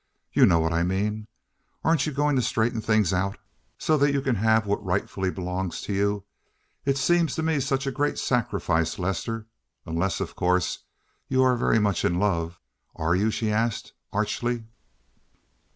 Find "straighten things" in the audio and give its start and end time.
2.41-3.13